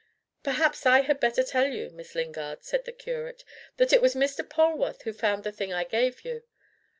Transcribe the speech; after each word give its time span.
"Perhaps 0.41 0.87
I 0.87 1.01
had 1.01 1.19
better 1.19 1.43
tell 1.43 1.67
you, 1.67 1.91
Miss 1.91 2.15
Lingard," 2.15 2.63
said 2.63 2.85
the 2.85 2.91
curate, 2.91 3.43
"that 3.77 3.93
it 3.93 4.01
was 4.01 4.15
Mr. 4.15 4.43
Polwarth 4.43 5.03
who 5.03 5.13
found 5.13 5.43
the 5.43 5.51
thing 5.51 5.71
I 5.71 5.83
gave 5.83 6.25
you. 6.25 6.41